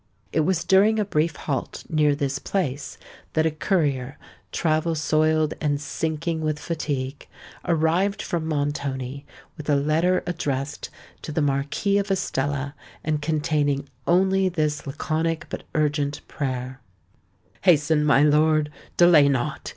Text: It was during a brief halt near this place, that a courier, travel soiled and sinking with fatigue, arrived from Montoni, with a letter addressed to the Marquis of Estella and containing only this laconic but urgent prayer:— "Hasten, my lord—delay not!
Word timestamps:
It 0.33 0.39
was 0.39 0.63
during 0.63 0.97
a 0.97 1.05
brief 1.05 1.35
halt 1.35 1.83
near 1.87 2.15
this 2.15 2.39
place, 2.39 2.97
that 3.33 3.45
a 3.45 3.51
courier, 3.51 4.17
travel 4.51 4.95
soiled 4.95 5.53
and 5.61 5.79
sinking 5.79 6.41
with 6.41 6.57
fatigue, 6.57 7.27
arrived 7.65 8.19
from 8.19 8.47
Montoni, 8.47 9.27
with 9.57 9.69
a 9.69 9.75
letter 9.75 10.23
addressed 10.25 10.89
to 11.21 11.31
the 11.31 11.43
Marquis 11.43 11.99
of 11.99 12.09
Estella 12.09 12.73
and 13.03 13.21
containing 13.21 13.87
only 14.07 14.49
this 14.49 14.87
laconic 14.87 15.45
but 15.49 15.65
urgent 15.75 16.27
prayer:— 16.27 16.81
"Hasten, 17.61 18.03
my 18.03 18.23
lord—delay 18.23 19.29
not! 19.29 19.69